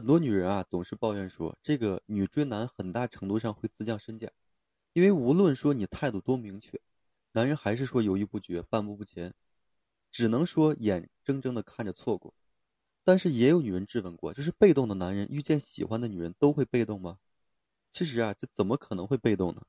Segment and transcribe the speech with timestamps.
[0.00, 4.30] 很多女人啊，总是抱怨说，这个女追男很大程度上会自降身价，
[4.94, 6.80] 因为无论说你态度多明确，
[7.32, 9.34] 男人还是说犹豫不决、半步不前，
[10.10, 12.32] 只能说眼睁睁的看着错过。
[13.04, 17.18] 但是也有女人质问过，就是被动的男人遇见喜欢的女人都会被动吗？
[17.92, 19.60] 其实啊，这怎么可能会被动呢？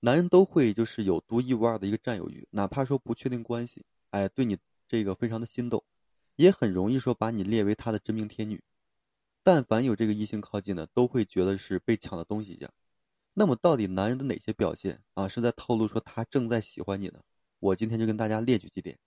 [0.00, 4.56] 男人都会就是有独一无二的一个占有欲，哪怕说不确定关系，哎，对你
[4.88, 5.84] 这个非常的心动，
[6.36, 8.64] 也很容易说把你列为他的真命天女。
[9.44, 12.72] 但凡有这个异性靠近呢，都会觉得是被抢的东西一样。
[13.34, 17.20] 那么，到底男人的哪些表现啊，是在透露说他正在喜欢你呢？
[17.60, 18.98] 我今天就跟大家列举几点。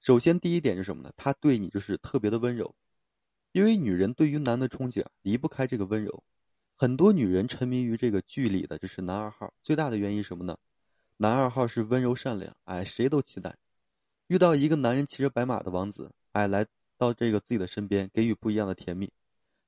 [0.00, 1.12] 首先，第一点是什么呢？
[1.16, 2.74] 他对你就是特别的温柔，
[3.52, 6.24] 因为女人对于男的憧憬离不开这个温柔。
[6.76, 10.56] 很多女人沉迷于这个剧里的就是男二号，最大的原因什么呢？
[11.18, 13.56] 男二号是温柔善良，哎，谁都期待
[14.28, 16.66] 遇到一个男人骑着白马的王子，哎，来
[16.96, 19.12] 到这个自己的身边，给予不一样的甜蜜。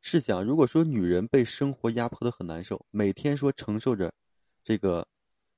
[0.06, 4.12] 试想，如果说女人被生活压迫的很难受，每天说承受着
[4.62, 5.08] 这个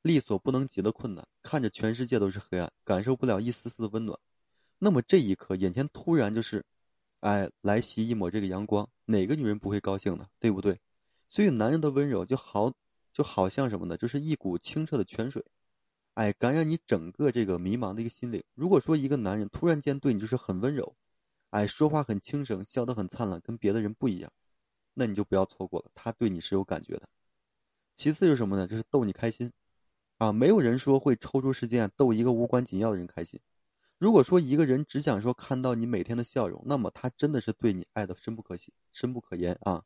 [0.03, 4.17] 力所不能及的困难，看着全世界都是黑暗，感受不了一丝丝的温暖，
[4.79, 6.65] 那么这一刻眼前突然就是，
[7.19, 10.29] 哎，来袭一抹这个阳光，哪个女人不会高兴呢？
[10.39, 10.79] 对不对？
[11.29, 12.73] 所以男人的温柔就好，
[13.13, 13.97] 就好像什么呢？
[13.97, 15.45] 就是一股清澈的泉水，
[16.15, 18.45] 哎，感染你整个这个迷茫的一个心灵。
[18.55, 20.95] 如果说一个男人突然间对你就是很温柔。
[21.57, 24.31] 哎，说话很轻声，笑得很灿烂，跟别的人不一样，
[24.93, 27.09] 那你就不要错过了，他对你是有感觉的。
[27.95, 28.67] 其次是什么呢？
[28.67, 29.51] 就是逗你开心，
[30.19, 33.41] 啊，没有人说会抽出时间逗一个无关紧要的人开心。
[33.97, 39.83] 如果说一个人只想说看到你每天的笑容，那么他真的是对你爱的深不可惜，深不可言啊。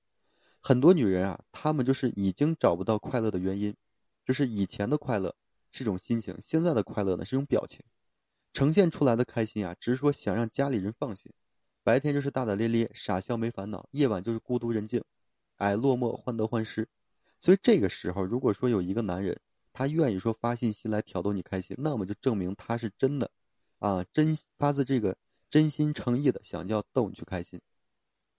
[0.60, 3.76] 很多女人啊，她们就是已经找不到快乐的原因，
[4.24, 5.36] 就是以前的快乐
[5.70, 7.84] 是种心情，现在的快乐呢是种表情，
[8.54, 11.32] 呈现出来的开心啊，只是说想让家里人放心。
[11.82, 15.02] 白天就是大大咧咧、傻笑没烦恼，夜晚就是孤独人静，
[15.56, 16.88] 哎，落寞患得患失。
[17.38, 19.40] 所以这个时候，如果说有一个男人，
[19.72, 23.30] 他愿意说发信息来挑逗你开心，那么就证明他是真的，
[23.78, 25.16] 啊，真发自这个
[25.48, 27.60] 真心诚意的想要逗你去开心。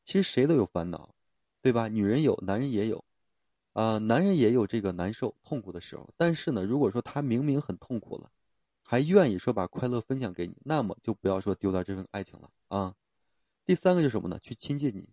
[0.03, 1.16] 其实谁都有烦恼，
[1.63, 1.88] 对吧？
[1.88, 3.03] 女人有，男人也有，
[3.74, 6.09] 啊，男人也有这个难受、痛苦的时候。
[6.16, 8.30] 但是呢，如果说他明明很痛苦了，
[8.84, 12.96] 还愿意说把快乐分享给你，那么就不要说丢掉这份爱情了啊。
[13.66, 14.39] 第三个就是什么呢？
[14.39, 15.09] 去亲近你，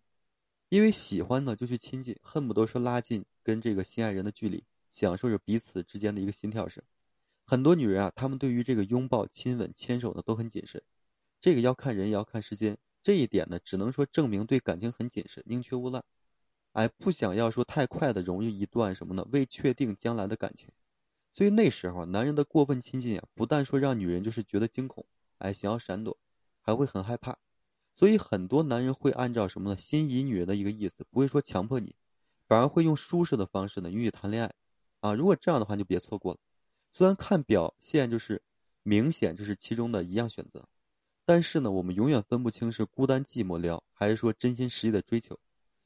[0.68, 6.82] 因为喜欢呢就去亲近，恨不得说拉近跟这个心爱人的距离，享受着彼此之间的一个心跳声。
[7.44, 10.82] 很多女人啊，她们对于这个拥抱、亲吻、牵手呢都很谨慎，
[11.40, 12.76] 这个要看人，也要看时间。
[13.02, 16.04] 这一点呢，只能说证明对感情很谨慎，宁缺毋滥。
[16.72, 19.26] 哎，不想要说太快的融入一段什么呢？
[19.30, 20.68] 未确定将来的感情。
[21.32, 25.06] 所以那时候，男人的过分亲近啊，不但说让女人就是觉得惊恐，
[25.38, 26.18] 哎，想要闪躲，
[26.60, 27.38] 还会很害怕。
[27.98, 29.76] 所以很多男人会按照什么呢？
[29.76, 31.96] 心仪女人的一个意思，不会说强迫你，
[32.46, 34.54] 反而会用舒适的方式呢，与你谈恋爱，
[35.00, 36.38] 啊，如果这样的话就别错过了。
[36.92, 38.40] 虽然看表现就是
[38.84, 40.68] 明显就是其中的一样选择，
[41.24, 45.36] 但是呢，我们永远分不清是孤单寂寞聊，还是说真心实意的追求。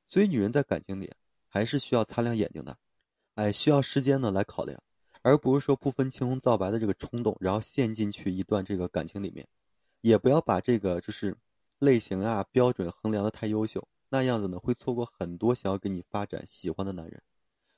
[0.06, 1.10] 所以女人在感情里
[1.48, 2.76] 还是需要擦亮眼睛的，
[3.36, 4.82] 哎，需要时间呢来考量，
[5.22, 9.48] 而不是说不分青红皂白的这个冲动，然后陷进去一段这个感情里面，
[10.02, 11.34] 也不要把这个就是。
[11.82, 17.20] 类型啊，标准衡量的太优秀，那样子呢会错过很多想要跟你发展喜欢的男人。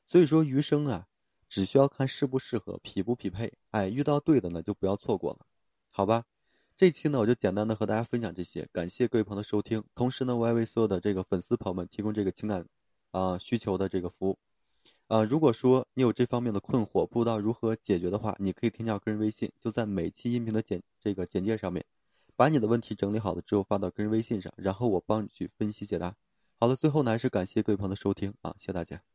[0.07, 1.07] 所以说余生啊，
[1.49, 3.55] 只需要看适不适合，匹不匹配。
[3.71, 5.47] 哎，遇到对的呢就不要错过了，
[5.91, 6.27] 好吧？
[6.77, 9.83] 这期呢我就简单的和大家分享这些，感谢各位朋友的收听。
[9.95, 12.67] 同时呢，我也为所有的这个粉丝朋友们提供这个情感
[13.11, 14.39] 啊需求的这个服务。
[15.07, 21.87] 啊，如果说你有这方面的困惑，不知道如何解决的话，你可以添加个人微信，就在每期音频的简这个简介上面。
[22.37, 26.17] 把你的问题整理好了之后发到个人微信上，然后我帮你去分析解答。
[26.59, 29.14] 好了，最后呢还是感谢各位朋友的收听啊，谢谢大家。